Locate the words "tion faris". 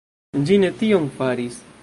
0.81-1.63